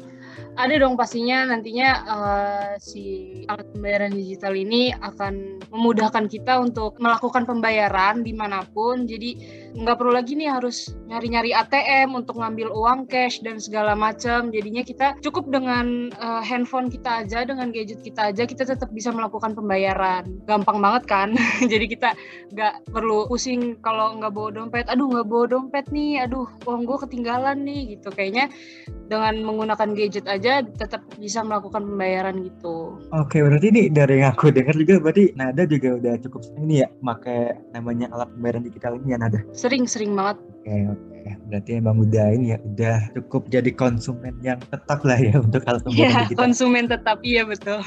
[0.58, 3.06] ada dong pastinya nantinya uh, si
[3.45, 9.04] alat pembayaran digital ini akan memudahkan memudahkan kita untuk melakukan pembayaran di mana pun.
[9.04, 9.36] Jadi
[9.76, 14.48] nggak perlu lagi nih harus nyari-nyari ATM untuk ngambil uang cash dan segala macam.
[14.56, 19.12] Jadinya kita cukup dengan uh, handphone kita aja, dengan gadget kita aja, kita tetap bisa
[19.12, 20.24] melakukan pembayaran.
[20.48, 21.36] Gampang banget kan?
[21.72, 22.15] Jadi kita
[22.56, 24.88] nggak perlu pusing kalau nggak bawa dompet.
[24.88, 28.15] Aduh nggak bawa dompet nih, aduh uang gue ketinggalan nih gitu.
[28.15, 28.48] Kayaknya
[29.12, 32.96] dengan menggunakan gadget aja tetap bisa melakukan pembayaran gitu.
[33.12, 36.77] Oke, berarti ini dari yang aku dengar juga berarti Nada juga udah cukup sering nih
[36.86, 37.39] ya pakai
[37.73, 39.39] namanya alat pembayaran digital ini ya Nada?
[39.53, 40.38] Sering-sering banget.
[40.62, 41.16] Oke, oke.
[41.52, 45.84] Berarti emang udah ini ya, udah cukup jadi konsumen yang tetap lah ya untuk alat
[45.84, 46.40] pembayaran ya, digital.
[46.40, 47.84] konsumen tetap, iya betul.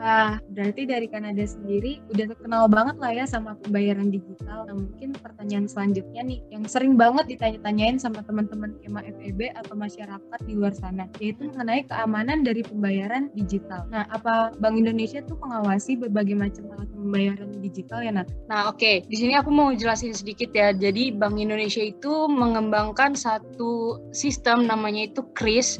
[0.00, 4.64] Wah, berarti dari Kanada sendiri udah terkenal banget lah ya sama pembayaran digital.
[4.70, 10.40] Nah, mungkin pertanyaan selanjutnya nih, yang sering banget ditanya-tanyain sama teman-teman Kema FEB atau masyarakat
[10.48, 13.84] di luar sana, yaitu mengenai keamanan dari pembayaran digital.
[13.92, 18.30] Nah, apa Bank Indonesia tuh mengawasi berbagai macam alat pembayaran digital ya, Nat?
[18.48, 18.80] Nah, oke.
[18.80, 19.04] Okay.
[19.04, 20.70] Di sini aku mau jelasin sedikit ya.
[20.72, 22.69] Jadi, Bank Indonesia itu mengembangkan
[23.18, 25.76] satu sistem namanya itu KRIS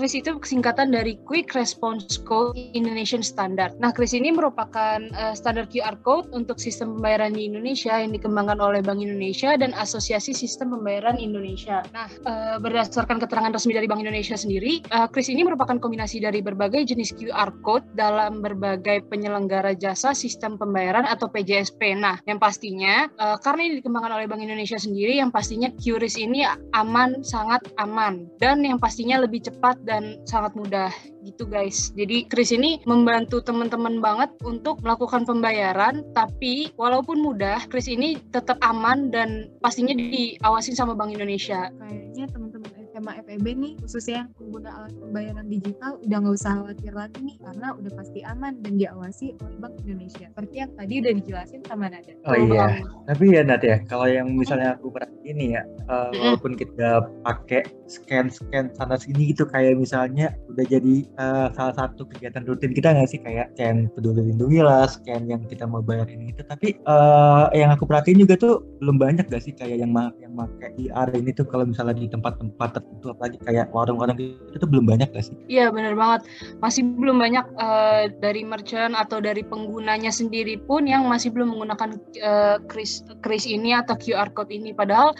[0.00, 3.76] KRIS itu singkatan dari Quick Response Code Indonesian Standard.
[3.84, 8.64] Nah, KRIS ini merupakan uh, standar QR code untuk sistem pembayaran di Indonesia yang dikembangkan
[8.64, 11.84] oleh Bank Indonesia dan Asosiasi Sistem Pembayaran Indonesia.
[11.92, 16.40] Nah, uh, berdasarkan keterangan resmi dari Bank Indonesia sendiri, uh, KRIS ini merupakan kombinasi dari
[16.40, 21.92] berbagai jenis QR code dalam berbagai penyelenggara jasa sistem pembayaran atau PJSP.
[22.00, 26.48] Nah, yang pastinya uh, karena ini dikembangkan oleh Bank Indonesia sendiri, yang pastinya QRIS ini
[26.72, 30.94] aman, sangat aman, dan yang pastinya lebih cepat dan sangat mudah
[31.26, 31.90] gitu guys.
[31.98, 38.62] Jadi Kris ini membantu teman-teman banget untuk melakukan pembayaran tapi walaupun mudah Kris ini tetap
[38.62, 41.74] aman dan pastinya diawasin sama Bank Indonesia.
[41.82, 47.18] Kayaknya teman-teman SMA FEB nih khususnya pengguna alat pembayaran digital udah nggak usah khawatir lagi
[47.24, 51.60] nih karena udah pasti aman dan diawasi oleh Bank Indonesia seperti yang tadi udah dijelasin
[51.64, 52.12] sama Nada.
[52.28, 52.66] Oh iya,
[53.08, 57.64] tapi ya Nada ya kalau yang misalnya aku perhatiin nih ya uh, walaupun kita pakai
[57.90, 59.44] scan-scan sana sini gitu.
[59.50, 63.18] Kayak misalnya udah jadi uh, salah satu kegiatan rutin kita nggak sih?
[63.18, 67.74] Kayak scan peduli lindungi lah, scan yang kita mau bayar ini itu tapi uh, yang
[67.74, 69.52] aku perhatiin juga tuh belum banyak gak sih?
[69.52, 74.16] Kayak yang yang pakai IR ini tuh kalau misalnya di tempat-tempat itu apalagi kayak warung-warung
[74.16, 75.36] gitu itu belum banyak gak sih?
[75.50, 76.30] Iya benar banget.
[76.62, 81.98] Masih belum banyak uh, dari merchant atau dari penggunanya sendiri pun yang masih belum menggunakan
[82.22, 84.70] uh, kris kris ini atau QR code ini.
[84.70, 85.16] Padahal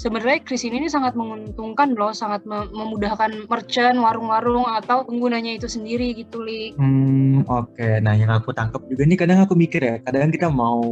[0.00, 6.14] sebenarnya kris ini, ini sangat menguntungkan loh sangat memudahkan merchant warung-warung atau penggunanya itu sendiri
[6.14, 6.72] gitu li.
[6.78, 8.02] Hmm oke okay.
[8.02, 10.82] nah yang aku tangkap juga nih kadang aku mikir ya kadang kita mau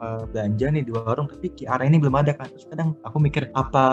[0.00, 3.50] uh, belanja nih di warung tapi QR ini belum ada kan terus kadang aku mikir
[3.52, 3.84] apa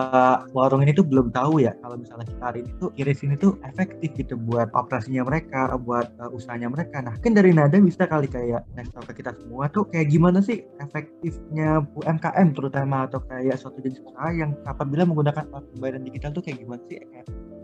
[0.56, 4.10] warung ini tuh belum tahu ya kalau misalnya kita ini tuh iris ini tuh efektif
[4.16, 8.64] gitu buat operasinya mereka buat uh, usahanya mereka nah mungkin dari nada bisa kali kayak
[8.78, 14.02] next ke kita semua tuh kayak gimana sih efektifnya UMKM terutama atau kayak suatu jenis
[14.04, 17.57] usaha yang apabila menggunakan pembayaran digital tuh kayak gimana sih kayak gitu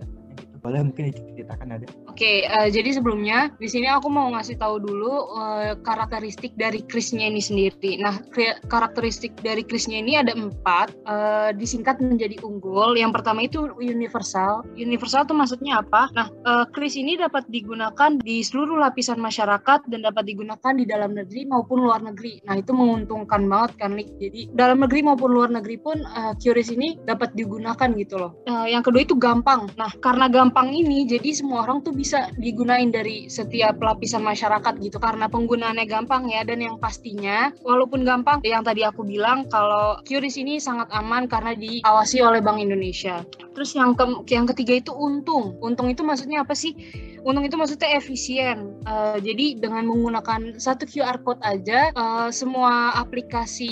[0.64, 5.34] boleh mungkin diceritakan ada Oke, uh, jadi sebelumnya di sini aku mau ngasih tahu dulu
[5.34, 7.98] uh, karakteristik dari krisnya ini sendiri.
[7.98, 8.22] Nah,
[8.70, 12.94] karakteristik dari krisnya ini ada empat, uh, disingkat menjadi unggul.
[12.94, 14.62] Yang pertama itu universal.
[14.78, 16.14] Universal itu maksudnya apa?
[16.14, 21.50] Nah, uh, ini dapat digunakan di seluruh lapisan masyarakat dan dapat digunakan di dalam negeri
[21.50, 22.46] maupun luar negeri.
[22.46, 24.14] Nah, itu menguntungkan banget kan, Lik.
[24.22, 28.38] Jadi dalam negeri maupun luar negeri pun uh, ini dapat digunakan gitu loh.
[28.46, 29.66] Uh, yang kedua itu gampang.
[29.82, 35.02] Nah, karena gampang ini, jadi semua orang tuh bisa digunain dari setiap lapisan masyarakat gitu
[35.02, 40.38] karena penggunaannya gampang ya dan yang pastinya walaupun gampang yang tadi aku bilang kalau QRIS
[40.38, 43.26] ini sangat aman karena diawasi oleh Bank Indonesia.
[43.54, 45.58] Terus yang ke yang ketiga itu untung.
[45.62, 46.74] Untung itu maksudnya apa sih?
[47.24, 48.76] Untung itu maksudnya efisien.
[48.84, 53.72] Uh, jadi dengan menggunakan satu QR code aja, uh, semua aplikasi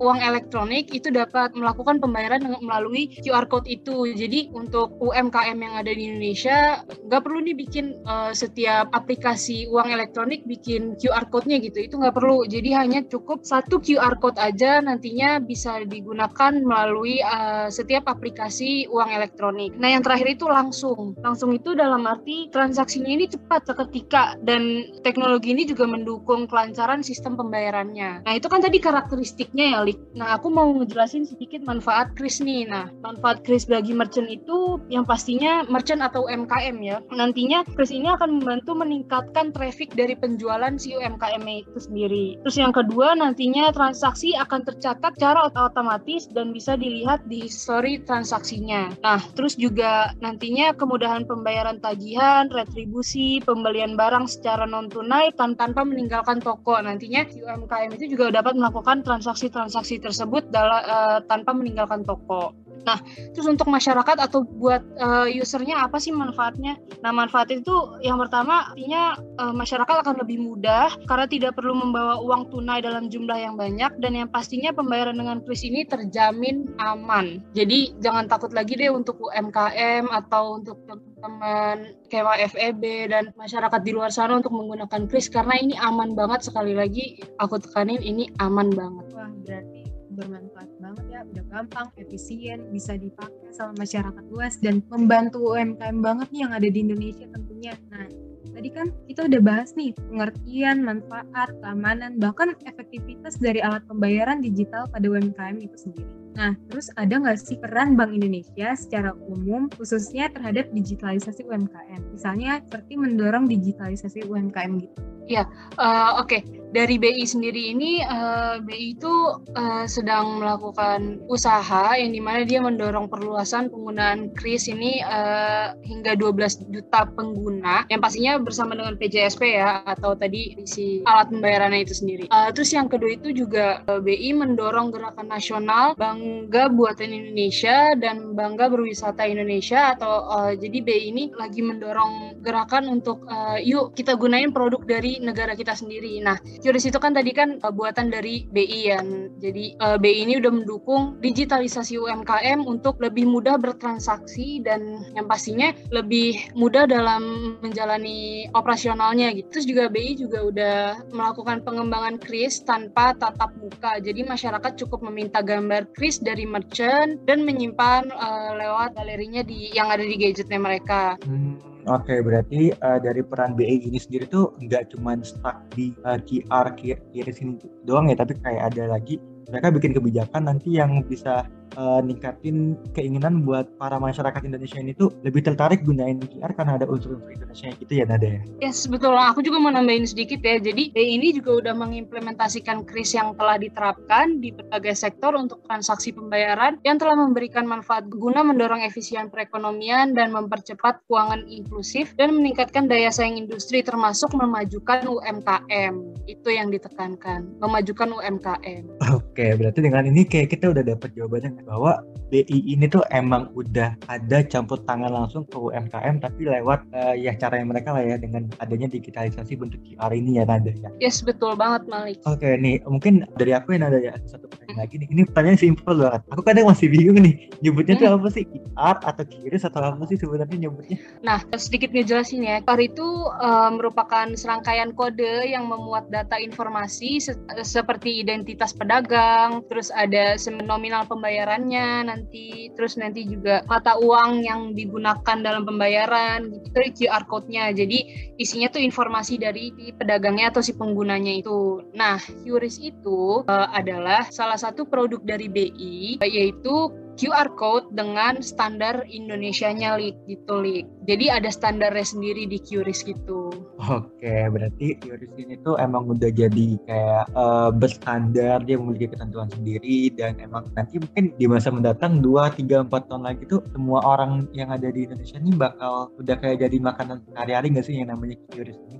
[0.00, 4.08] uang elektronik itu dapat melakukan pembayaran melalui QR code itu.
[4.16, 9.92] Jadi untuk UMKM yang ada di Indonesia nggak perlu nih bikin uh, setiap aplikasi uang
[9.92, 11.84] elektronik bikin QR code-nya gitu.
[11.84, 12.48] Itu nggak perlu.
[12.48, 19.12] Jadi hanya cukup satu QR code aja nantinya bisa digunakan melalui uh, setiap aplikasi uang
[19.12, 19.76] elektronik.
[19.76, 21.12] Nah yang terakhir itu langsung.
[21.20, 27.02] Langsung itu dalam arti transaksi transaksinya ini cepat seketika dan teknologi ini juga mendukung kelancaran
[27.02, 28.22] sistem pembayarannya.
[28.22, 29.98] Nah itu kan tadi karakteristiknya ya, Lik.
[30.14, 32.70] Nah aku mau ngejelasin sedikit manfaat kris nih.
[32.70, 37.02] Nah manfaat kris bagi merchant itu yang pastinya merchant atau UMKM ya.
[37.10, 42.38] Nantinya kris ini akan membantu meningkatkan traffic dari penjualan si UMKM itu sendiri.
[42.46, 48.94] Terus yang kedua nantinya transaksi akan tercatat secara otomatis dan bisa dilihat di story transaksinya.
[49.02, 56.44] Nah terus juga nantinya kemudahan pembayaran tagihan, distribusi pembelian barang secara non tunai tanpa meninggalkan
[56.44, 56.76] toko.
[56.76, 62.52] Nantinya si UMKM itu juga dapat melakukan transaksi-transaksi tersebut dalam, uh, tanpa meninggalkan toko.
[62.86, 63.02] Nah,
[63.34, 66.78] terus untuk masyarakat atau buat uh, usernya apa sih manfaatnya?
[67.02, 72.22] Nah, manfaat itu yang pertama artinya uh, masyarakat akan lebih mudah karena tidak perlu membawa
[72.22, 77.42] uang tunai dalam jumlah yang banyak dan yang pastinya pembayaran dengan kris ini terjamin aman.
[77.58, 83.90] Jadi jangan takut lagi deh untuk UMKM atau untuk teman-teman kema FEB dan masyarakat di
[83.90, 88.70] luar sana untuk menggunakan kris karena ini aman banget sekali lagi aku tekanin ini aman
[88.70, 89.06] banget.
[89.10, 89.75] Wah, berarti
[90.16, 96.28] bermanfaat banget ya udah gampang efisien bisa dipakai sama masyarakat luas dan membantu UMKM banget
[96.32, 97.76] nih yang ada di Indonesia tentunya.
[97.92, 98.08] Nah
[98.56, 104.88] tadi kan kita udah bahas nih pengertian manfaat keamanan bahkan efektivitas dari alat pembayaran digital
[104.88, 110.28] pada UMKM itu sendiri Nah, terus ada nggak sih peran Bank Indonesia secara umum khususnya
[110.28, 112.12] terhadap digitalisasi UMKM?
[112.12, 115.00] Misalnya seperti mendorong digitalisasi UMKM gitu.
[115.26, 115.42] Ya,
[115.80, 116.30] uh, oke.
[116.30, 116.42] Okay.
[116.66, 119.14] Dari BI sendiri ini, uh, eh, BI itu
[119.56, 126.18] uh, sedang melakukan usaha yang di mana dia mendorong perluasan penggunaan KRIS ini uh, hingga
[126.18, 131.96] 12 juta pengguna, yang pastinya bersama dengan PJSP ya, atau tadi isi alat pembayarannya itu
[131.96, 132.24] sendiri.
[132.28, 135.96] Uh, terus yang kedua itu juga uh, BI mendorong gerakan nasional
[136.26, 142.86] Bangga Buatan Indonesia dan Bangga Berwisata Indonesia, atau uh, jadi BI ini lagi mendorong gerakan
[142.86, 146.22] untuk uh, yuk kita gunain produk dari negara kita sendiri.
[146.22, 149.02] Nah, QRIS itu kan tadi kan uh, buatan dari BI ya.
[149.42, 155.74] Jadi uh, BI ini udah mendukung digitalisasi UMKM untuk lebih mudah bertransaksi dan yang pastinya
[155.90, 159.50] lebih mudah dalam menjalani operasionalnya gitu.
[159.50, 160.76] Terus juga BI juga udah
[161.10, 163.98] melakukan pengembangan kris tanpa tatap muka.
[163.98, 169.88] Jadi masyarakat cukup meminta gambar kris dari merchant dan menyimpan uh, lewat galerinya di yang
[169.90, 171.20] ada di gadgetnya mereka.
[171.24, 175.94] Hmm Oke, okay, berarti uh, dari peran BI ini sendiri tuh nggak cuma stuck di
[176.02, 181.06] uh, QR kiri sini doang ya, tapi kayak ada lagi mereka bikin kebijakan nanti yang
[181.06, 186.78] bisa uh, ningkatin keinginan buat para masyarakat Indonesia ini tuh lebih tertarik gunain QR karena
[186.78, 188.40] ada unsur-unsur Indonesia gitu ya Nada ya?
[188.62, 189.18] Yes, betul.
[189.18, 190.62] Aku juga mau nambahin sedikit ya.
[190.62, 196.78] Jadi ini juga udah mengimplementasikan kris yang telah diterapkan di berbagai sektor untuk transaksi pembayaran
[196.86, 203.10] yang telah memberikan manfaat guna mendorong efisien perekonomian dan mempercepat keuangan inklusif dan meningkatkan daya
[203.10, 205.94] saing industri termasuk memajukan UMKM.
[206.28, 208.84] Itu yang ditekankan, memajukan UMKM.
[209.16, 213.94] Oke, berarti dengan ini kayak kita udah dapat jawabannya bahwa BI ini tuh emang udah
[214.10, 218.18] ada campur tangan langsung ke UMKM tapi lewat uh, ya cara yang mereka lah ya
[218.18, 220.90] dengan adanya digitalisasi bentuk QR ini ya Nada ya.
[220.98, 222.18] Yes betul banget Malik.
[222.26, 225.08] Oke nih mungkin dari aku yang ada ya satu pertanyaan lagi nih.
[225.08, 226.22] Ini pertanyaan simpel banget.
[226.32, 227.48] Aku kadang masih bingung nih.
[227.64, 228.44] Nyebutnya tuh apa sih?
[228.44, 230.96] QR atau QRIS atau apa sih sebenarnya nyebutnya?
[231.24, 232.56] Nah, sedikit ngejelasin ya.
[232.60, 233.06] QR itu
[233.40, 237.32] uh, merupakan serangkaian kode yang memuat data informasi se
[237.64, 245.38] seperti identitas pedagang, terus ada nominal pembayarannya nanti, terus nanti juga mata uang yang digunakan
[245.40, 247.72] dalam pembayaran, gitu QR code-nya.
[247.72, 251.86] Jadi isinya tuh informasi dari pedagangnya atau si penggunanya itu.
[251.94, 259.08] Nah, QRIS itu uh, adalah salah satu produk dari BI yaitu QR code dengan standar
[259.08, 260.84] Indonesia-nya Lik gitu Lik.
[261.08, 263.48] Jadi ada standarnya sendiri di QRIS gitu.
[263.80, 270.12] Oke, berarti QRIS ini tuh emang udah jadi kayak uh, berstandar, dia memiliki ketentuan sendiri
[270.12, 274.44] dan emang nanti mungkin di masa mendatang 2, 3, 4 tahun lagi tuh semua orang
[274.52, 278.36] yang ada di Indonesia ini bakal udah kayak jadi makanan sehari-hari nggak sih yang namanya
[278.52, 278.98] QRIS ini?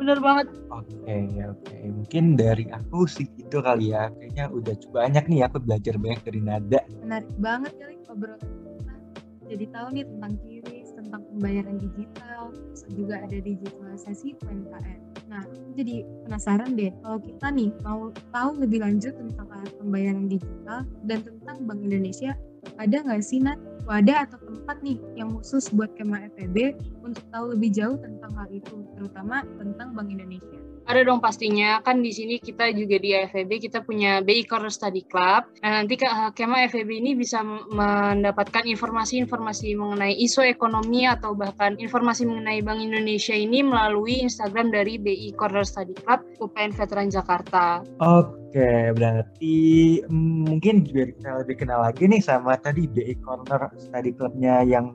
[0.00, 0.46] Bener banget.
[0.72, 1.60] Oke, okay, oke.
[1.68, 1.82] Okay.
[1.92, 4.08] Mungkin dari aku sih gitu kali ya.
[4.16, 6.80] Kayaknya udah cukup banyak nih aku belajar banyak dari Nada.
[7.04, 8.94] Menarik banget kali obrolan kita.
[9.50, 15.00] Jadi tahu nih tentang QRIS, tentang pembayaran digital, terus juga ada digitalisasi UMKM.
[15.26, 19.46] Nah, aku jadi penasaran deh, kalau kita nih mau tahu lebih lanjut tentang
[19.78, 22.38] pembayaran digital dan tentang Bank Indonesia,
[22.78, 27.56] ada nggak sih Nat wadah atau tempat nih yang khusus buat Kema FEB untuk tahu
[27.58, 30.69] lebih jauh tentang hal itu, terutama tentang Bank Indonesia.
[30.90, 35.06] Ada dong pastinya, kan di sini kita juga di FEB kita punya BI Corner Study
[35.06, 35.46] Club.
[35.62, 35.94] Nah, nanti
[36.34, 43.38] Kema FEB ini bisa mendapatkan informasi-informasi mengenai isu ekonomi atau bahkan informasi mengenai Bank Indonesia
[43.38, 47.86] ini melalui Instagram dari BI Corner Study Club UPN Veteran Jakarta.
[48.02, 49.54] Oke, berarti
[50.10, 54.90] mm, mungkin biar kita lebih kenal lagi nih sama tadi BI Corner Study Clubnya yang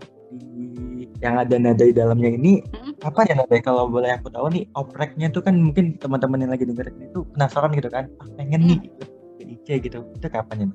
[1.24, 3.02] yang ada nada di dalamnya ini hmm?
[3.02, 6.68] apa ya nada kalau boleh aku tahu nih opreknya tuh kan mungkin teman-teman yang lagi
[6.68, 8.70] dengerin itu penasaran gitu kan ah, pengen hmm.
[8.70, 8.80] nih
[9.46, 10.68] IC gitu itu kapan ya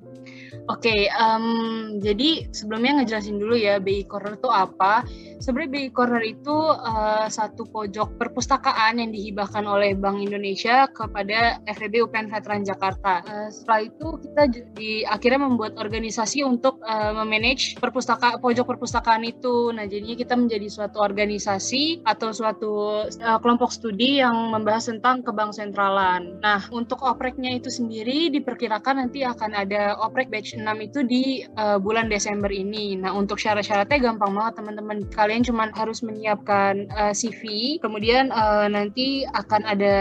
[0.70, 5.06] Oke, okay, um, jadi sebelumnya ngejelasin dulu ya BI Corner itu apa.
[5.38, 12.06] Sebenarnya BI Corner itu uh, satu pojok perpustakaan yang dihibahkan oleh Bank Indonesia kepada FEB
[12.06, 13.22] UPN Veteran Jakarta.
[13.24, 14.42] Uh, setelah itu kita
[14.74, 19.70] di akhirnya membuat organisasi untuk uh, memanage perpustaka pojok perpustakaan itu.
[19.70, 22.72] Nah, jadinya kita menjadi suatu organisasi atau suatu
[23.06, 26.42] uh, kelompok studi yang membahas tentang kebang sentralan.
[26.42, 31.24] Nah, untuk opreknya itu sendiri diperkirakan nanti akan ada oprek batch 6 itu di
[31.60, 32.96] uh, bulan Desember ini.
[32.96, 35.04] Nah, untuk syarat-syaratnya gampang banget teman-teman.
[35.12, 39.96] Kalian cuma harus menyiapkan uh, eh, CV, kemudian uh, nanti akan ada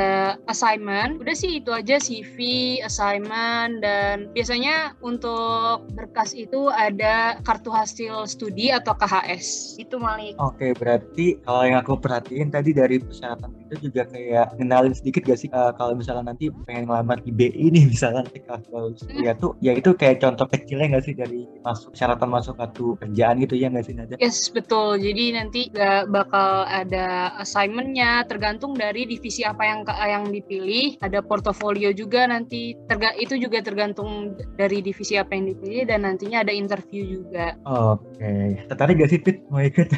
[0.48, 1.20] assignment.
[1.20, 8.72] Udah sih itu aja CV, assignment dan biasanya untuk berkas itu ada kartu hasil studi
[8.72, 9.76] atau KHS.
[9.76, 10.40] Itu Malik.
[10.40, 15.40] Oke, berarti kalau yang aku perhatiin tadi dari persyaratan itu juga kayak kenalin sedikit gak
[15.44, 18.90] sih uh, kalau misalnya nanti pengen ngelamar di BI nih misalnya nanti kalau
[19.22, 23.42] ya tuh ya itu kayak contoh kecilnya nggak sih dari masuk syaratan masuk kartu kerjaan
[23.42, 24.16] gitu ya nggak sih Nada?
[24.22, 25.02] Yes betul.
[25.02, 31.02] Jadi nanti gak bakal ada assignmentnya tergantung dari divisi apa yang yang dipilih.
[31.02, 36.46] Ada portofolio juga nanti terga itu juga tergantung dari divisi apa yang dipilih dan nantinya
[36.46, 37.58] ada interview juga.
[37.66, 38.48] Oke, okay.
[38.70, 39.90] tertarik gak sih Pit mau ikut?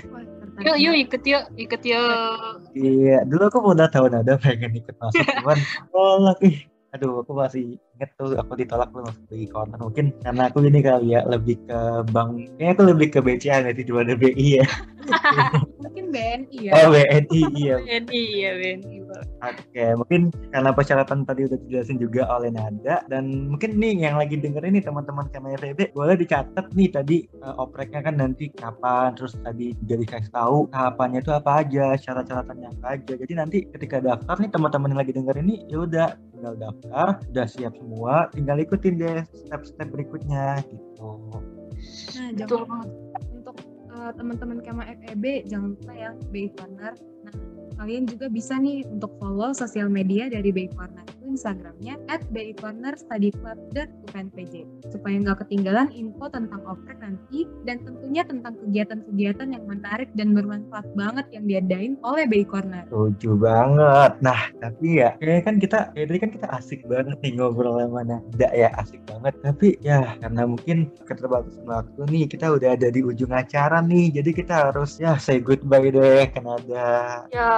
[0.62, 2.70] Yuk, yuk ikut yuk, ikut yuk.
[2.78, 5.58] Iya, dulu aku udah tahu Nada pengen ikut masuk, cuman
[5.92, 7.80] tolak ih aduh aku masih
[8.18, 11.80] tuh aku ditolak tuh masuk di corner mungkin karena aku ini kali ya lebih ke
[12.10, 14.66] bank kayaknya aku lebih ke BCA nggak sih daripada BI ya?
[15.82, 16.72] Mungkin BNI ya.
[16.78, 17.76] Oh BNI iya.
[17.82, 19.02] BNI ya BNI
[19.42, 20.22] oke mungkin
[20.54, 24.84] karena persyaratan tadi udah dijelasin juga oleh Nada dan mungkin nih yang lagi dengerin nih
[24.86, 30.32] teman-teman FEB boleh dicatat nih tadi uh, opreknya kan nanti kapan terus tadi jadi dikasih
[30.32, 33.14] tahu tahapannya itu apa aja syarat-syaratnya apa aja.
[33.18, 37.46] Jadi nanti ketika daftar nih teman-teman yang lagi dengerin ini ya udah tinggal daftar udah
[37.46, 37.91] siap semua
[38.36, 41.10] tinggal ikutin deh step-step berikutnya gitu.
[42.18, 42.88] Nah jangan
[43.34, 43.58] untuk
[43.92, 47.34] uh, teman-teman kema FEB jangan lupa ya BI Corner nah
[47.82, 52.94] kalian juga bisa nih untuk follow sosial media dari BI Corner Instagramnya at BI Corner
[53.00, 53.58] Study Club.
[53.72, 60.12] Dan UPNPJ supaya nggak ketinggalan info tentang oprek nanti dan tentunya tentang kegiatan-kegiatan yang menarik
[60.20, 62.84] dan bermanfaat banget yang diadain oleh BI Corner.
[62.92, 64.12] Setuju banget.
[64.20, 68.04] Nah, tapi ya kayaknya kan kita kayak tadi kan kita asik banget nih ngobrol sama
[68.04, 69.34] Nada ya asik banget.
[69.40, 74.20] Tapi ya karena mungkin keterbatasan waktu nih kita udah ada di ujung acara nih.
[74.20, 77.24] Jadi kita harus ya say goodbye deh ke Nada.
[77.32, 77.52] Ya,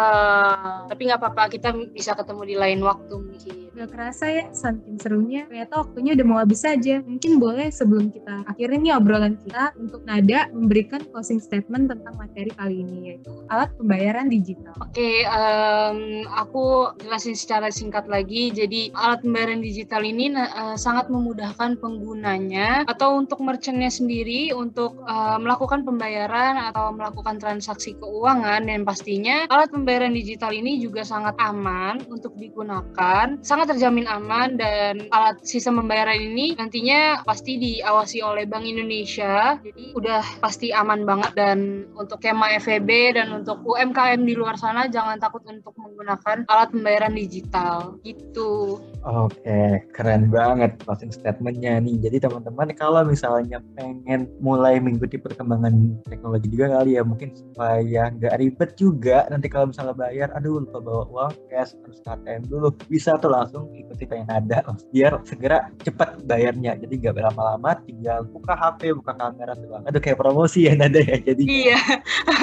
[0.85, 3.55] tapi nggak apa-apa kita bisa ketemu di lain waktu mungkin.
[3.73, 5.49] Gak kerasa ya, saking serunya.
[5.49, 6.99] Ternyata waktunya udah mau habis aja.
[6.99, 12.52] Mungkin boleh sebelum kita akhirin nih obrolan kita untuk Nada memberikan closing statement tentang materi
[12.52, 14.75] kali ini, yaitu alat pembayaran digital.
[14.83, 18.52] Oke, um, aku jelasin secara singkat lagi.
[18.52, 25.39] Jadi alat pembayaran digital ini uh, sangat memudahkan penggunanya atau untuk merchantnya sendiri untuk uh,
[25.39, 32.04] melakukan pembayaran atau melakukan transaksi keuangan dan pastinya alat pembayaran digital ini juga sangat aman
[32.10, 33.39] untuk digunakan.
[33.46, 39.58] Sangat terjamin aman dan alat sistem pembayaran ini nantinya pasti diawasi oleh Bank Indonesia.
[39.62, 44.90] Jadi udah pasti aman banget dan untuk Kema FEB dan untuk UMKM di luar sana
[44.92, 48.84] jangan takut untuk menggunakan alat pembayaran digital gitu.
[49.04, 51.99] Oke, keren banget closing statementnya nih.
[52.08, 58.39] Jadi teman-teman kalau misalnya pengen mulai mengikuti perkembangan teknologi juga kali ya, mungkin supaya nggak
[58.39, 59.27] ribet juga.
[59.27, 63.67] Nanti kalau misalnya bayar, aduh lupa bawa uang cash harus KTM dulu, bisa tuh langsung
[63.75, 64.63] ikuti kayak nada,
[64.95, 66.79] biar segera cepat bayarnya.
[66.79, 69.83] Jadi nggak berlama-lama, tinggal buka HP, buka kamera tuh.
[69.83, 71.19] Aduh kayak promosi ya nada ya.
[71.19, 71.79] Jadi iya.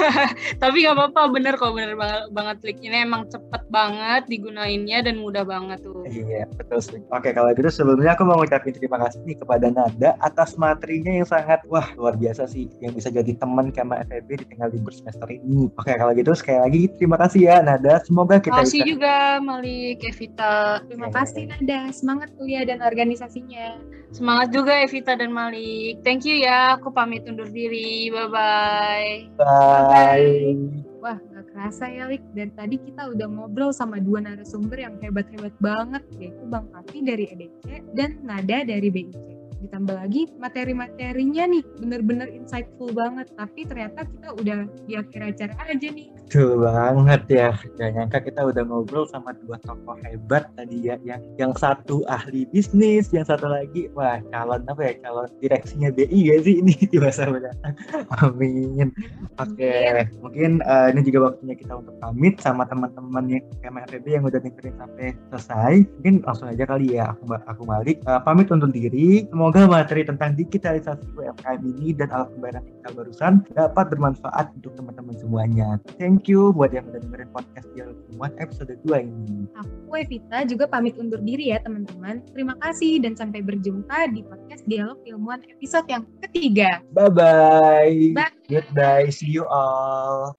[0.61, 5.17] Tapi nggak apa-apa, bener kok bener banget banget klik ini emang cepet banget digunainnya dan
[5.17, 6.05] mudah banget tuh.
[6.05, 6.99] Iya betul sih.
[7.11, 11.27] Oke kalau gitu sebelumnya aku mau ngucapin terima kasih nih kepada Nada atas materinya yang
[11.27, 15.27] sangat wah luar biasa sih yang bisa jadi teman kema FEB di tengah libur semester
[15.29, 15.71] ini.
[15.73, 18.03] Oke kalau gitu sekali lagi terima kasih ya Nada.
[18.05, 18.89] Semoga kita Terima kasih bisa...
[18.91, 20.55] juga Malik, Evita.
[20.85, 21.79] Terima kasih Nada.
[21.95, 23.79] Semangat kuliah dan organisasinya.
[24.11, 26.03] Semangat juga Evita dan Malik.
[26.03, 26.75] Thank you ya.
[26.75, 28.11] Aku pamit undur diri.
[28.11, 29.39] Bye-bye.
[29.39, 29.87] Bye.
[29.87, 30.90] Bye.
[31.01, 32.21] Wah, gak kerasa ya, Lik.
[32.37, 37.25] Dan tadi kita udah ngobrol sama dua narasumber yang hebat-hebat banget, yaitu Bang Kapi dari
[37.25, 43.29] EDC dan Nada dari BIC ditambah lagi materi-materinya nih bener-bener insightful banget.
[43.37, 48.47] Tapi ternyata kita udah di akhir acara aja nih Betul banget ya gak nyangka kita
[48.47, 53.51] udah ngobrol sama dua tokoh hebat tadi ya yang yang satu ahli bisnis yang satu
[53.51, 56.71] lagi wah calon apa ya calon direksinya BI gak sih ini?
[56.87, 57.75] Di masa mendatang
[58.23, 58.95] amin.
[59.43, 60.07] Oke okay.
[60.23, 64.75] mungkin uh, ini juga waktunya kita untuk pamit sama teman-teman yang KMFB yang udah dengerin
[64.79, 65.83] sampai selesai.
[65.99, 67.99] Mungkin langsung aja kali ya aku aku balik.
[68.07, 69.27] Uh, pamit untuk diri.
[69.27, 75.15] Semoga materi tentang digitalisasi UMKM ini dan alat pembayaran digital barusan dapat bermanfaat untuk teman-teman
[75.19, 75.75] semuanya.
[76.21, 79.49] Thank you buat yang udah dengerin podcast Dialog Ilmuwan episode 2 ini.
[79.57, 82.21] Aku Evita juga pamit undur diri ya teman-teman.
[82.29, 86.77] Terima kasih dan sampai berjumpa di podcast Dialog Ilmuwan episode yang ketiga.
[86.93, 88.13] Bye-bye.
[88.13, 88.37] Bye.
[88.45, 89.09] Goodbye.
[89.09, 90.37] See you all.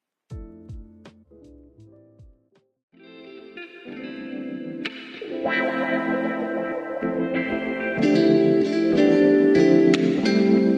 [5.43, 6.12] Wow.